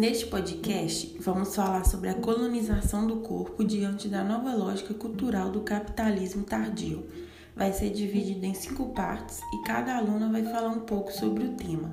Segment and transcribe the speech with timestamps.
[0.00, 5.60] Neste podcast, vamos falar sobre a colonização do corpo diante da nova lógica cultural do
[5.60, 7.06] capitalismo tardio.
[7.54, 11.52] Vai ser dividido em cinco partes e cada aluna vai falar um pouco sobre o
[11.52, 11.92] tema.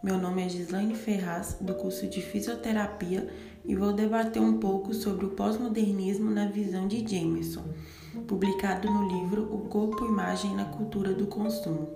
[0.00, 3.28] Meu nome é Gislaine Ferraz, do curso de Fisioterapia,
[3.64, 7.64] e vou debater um pouco sobre o pós-modernismo na visão de Jameson,
[8.28, 11.88] publicado no livro O Corpo, Imagem na Cultura do Consumo.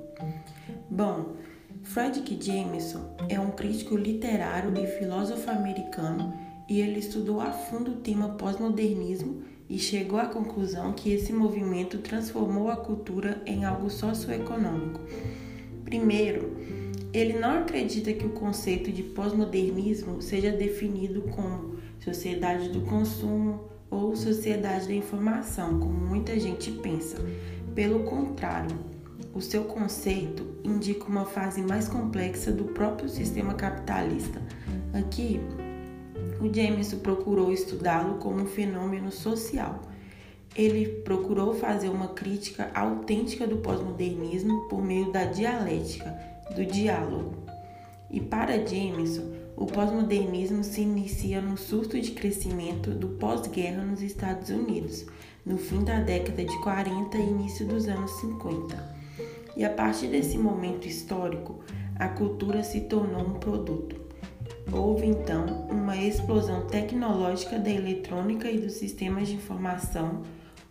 [0.90, 1.36] Bom,
[1.84, 6.32] Frederick Jameson é um crítico literário e filósofo americano
[6.66, 11.98] e ele estudou a fundo o tema pós-modernismo e chegou à conclusão que esse movimento
[11.98, 14.98] transformou a cultura em algo socioeconômico.
[15.84, 16.56] Primeiro,
[17.12, 24.16] ele não acredita que o conceito de pós-modernismo seja definido como sociedade do consumo ou
[24.16, 27.18] sociedade da informação, como muita gente pensa.
[27.74, 28.93] Pelo contrário,
[29.34, 34.40] o seu conceito indica uma fase mais complexa do próprio sistema capitalista.
[34.92, 35.40] Aqui,
[36.40, 39.82] o Jameson procurou estudá-lo como um fenômeno social.
[40.56, 46.16] Ele procurou fazer uma crítica autêntica do pós-modernismo por meio da dialética,
[46.54, 47.34] do diálogo.
[48.08, 54.50] E para Jameson, o pós-modernismo se inicia no surto de crescimento do pós-guerra nos Estados
[54.50, 55.04] Unidos,
[55.44, 59.03] no fim da década de 40 e início dos anos 50.
[59.56, 61.60] E a partir desse momento histórico,
[61.96, 63.96] a cultura se tornou um produto.
[64.72, 70.22] Houve então uma explosão tecnológica da eletrônica e dos sistemas de informação,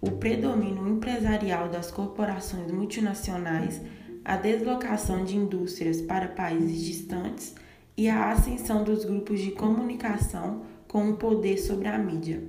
[0.02, 3.81] o predomínio empresarial das corporações multinacionais,
[4.26, 7.56] a deslocação de indústrias para países distantes
[7.95, 12.44] e a ascensão dos grupos de comunicação com o poder sobre a mídia.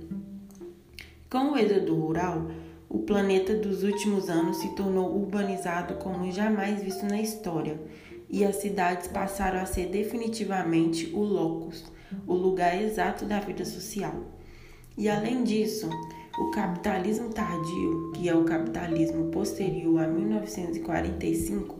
[1.29, 2.47] Com o êxodo rural,
[2.95, 7.77] o planeta dos últimos anos se tornou urbanizado como jamais visto na história,
[8.29, 11.83] e as cidades passaram a ser definitivamente o locus,
[12.25, 14.13] o lugar exato da vida social.
[14.97, 15.89] E além disso,
[16.39, 21.77] o capitalismo tardio, que é o capitalismo posterior a 1945,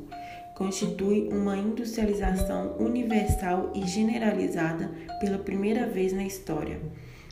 [0.53, 6.82] constitui uma industrialização universal e generalizada pela primeira vez na história.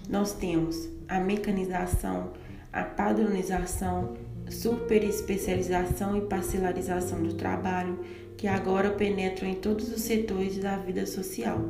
[0.09, 2.31] Nós temos a mecanização,
[2.73, 4.17] a padronização,
[4.50, 8.00] superespecialização e parcelarização do trabalho,
[8.35, 11.62] que agora penetram em todos os setores da vida social.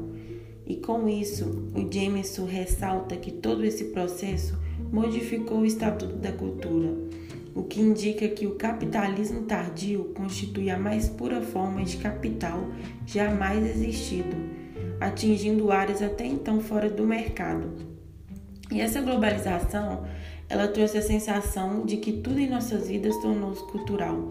[0.66, 4.58] E com isso, o Jameson ressalta que todo esse processo
[4.92, 6.94] modificou o estatuto da cultura,
[7.54, 12.70] o que indica que o capitalismo tardio constitui a mais pura forma de capital
[13.06, 14.38] jamais existido,
[15.02, 17.93] atingindo áreas até então fora do mercado.
[18.72, 20.04] E essa globalização
[20.50, 24.30] ela trouxe a sensação de que tudo em nossas vidas tornou-se cultural.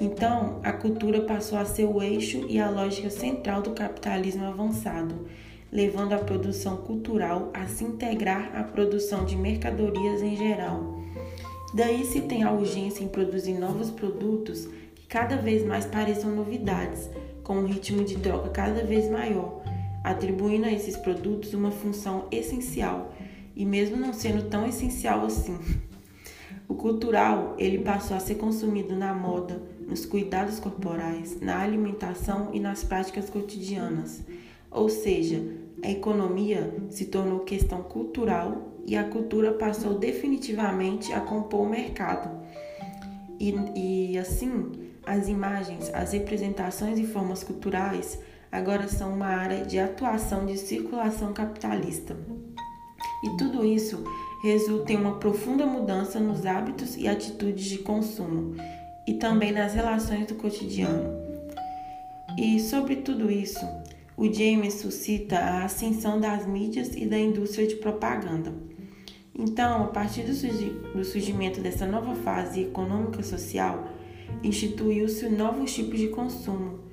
[0.00, 5.26] Então, a cultura passou a ser o eixo e a lógica central do capitalismo avançado,
[5.70, 11.00] levando a produção cultural a se integrar à produção de mercadorias em geral.
[11.74, 17.08] Daí se tem a urgência em produzir novos produtos que cada vez mais pareçam novidades,
[17.44, 19.62] com um ritmo de troca cada vez maior,
[20.02, 23.12] atribuindo a esses produtos uma função essencial
[23.60, 25.58] e mesmo não sendo tão essencial assim.
[26.66, 32.58] O cultural, ele passou a ser consumido na moda, nos cuidados corporais, na alimentação e
[32.58, 34.22] nas práticas cotidianas.
[34.70, 35.44] Ou seja,
[35.84, 42.30] a economia se tornou questão cultural e a cultura passou definitivamente a compor o mercado.
[43.38, 44.72] E, e assim,
[45.04, 48.18] as imagens, as representações e formas culturais
[48.50, 52.16] agora são uma área de atuação de circulação capitalista.
[53.22, 54.02] E tudo isso
[54.42, 58.56] resulta em uma profunda mudança nos hábitos e atitudes de consumo
[59.06, 61.10] e também nas relações do cotidiano.
[62.38, 63.66] E sobre tudo isso,
[64.16, 68.52] o James suscita a ascensão das mídias e da indústria de propaganda.
[69.34, 73.88] Então, a partir do surgimento dessa nova fase econômica social,
[74.42, 76.89] instituiu-se novos tipos de consumo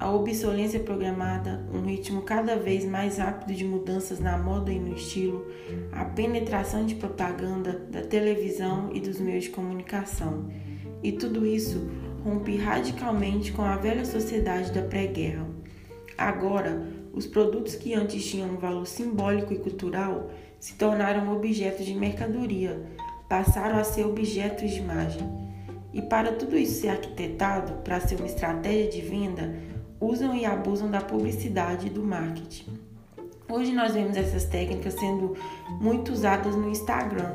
[0.00, 4.94] a obsolência programada, um ritmo cada vez mais rápido de mudanças na moda e no
[4.94, 5.46] estilo,
[5.92, 10.48] a penetração de propaganda da televisão e dos meios de comunicação.
[11.02, 11.90] E tudo isso
[12.24, 15.46] rompe radicalmente com a velha sociedade da pré-guerra.
[16.16, 21.94] Agora, os produtos que antes tinham um valor simbólico e cultural se tornaram objetos de
[21.94, 22.80] mercadoria,
[23.28, 25.49] passaram a ser objetos de imagem.
[25.92, 29.54] E para tudo isso ser arquitetado para ser uma estratégia de venda,
[30.00, 32.78] usam e abusam da publicidade e do marketing.
[33.50, 35.36] Hoje nós vemos essas técnicas sendo
[35.80, 37.34] muito usadas no Instagram.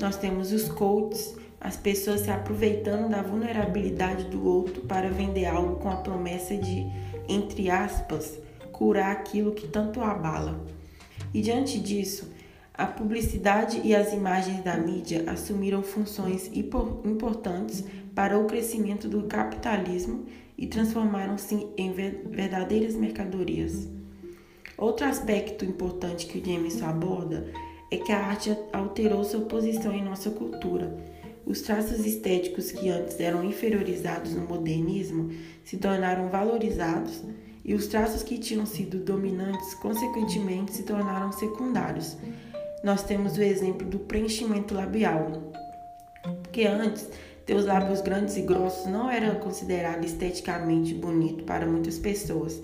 [0.00, 5.76] Nós temos os coaches, as pessoas se aproveitando da vulnerabilidade do outro para vender algo
[5.76, 6.86] com a promessa de,
[7.28, 8.38] entre aspas,
[8.72, 10.64] curar aquilo que tanto abala.
[11.32, 12.33] E diante disso,
[12.76, 17.84] a publicidade e as imagens da mídia assumiram funções importantes
[18.16, 20.26] para o crescimento do capitalismo
[20.58, 23.88] e transformaram-se em verdadeiras mercadorias.
[24.76, 27.46] Outro aspecto importante que Jameson aborda
[27.92, 30.98] é que a arte alterou sua posição em nossa cultura.
[31.46, 35.30] Os traços estéticos que antes eram inferiorizados no modernismo
[35.62, 37.22] se tornaram valorizados
[37.64, 42.16] e os traços que tinham sido dominantes, consequentemente, se tornaram secundários.
[42.84, 45.52] Nós temos o exemplo do preenchimento labial,
[46.42, 47.08] porque antes
[47.44, 52.62] ter os lábios grandes e grossos não era considerado esteticamente bonito para muitas pessoas.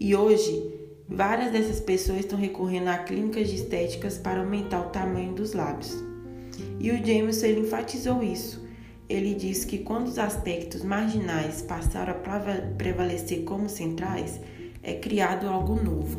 [0.00, 0.78] E hoje
[1.10, 5.96] Várias dessas pessoas estão recorrendo a clínicas de estéticas para aumentar o tamanho dos lábios.
[6.78, 8.62] E o Jameson ele enfatizou isso.
[9.08, 14.38] Ele disse que quando os aspectos marginais passaram a prevalecer como centrais,
[14.82, 16.18] é criado algo novo.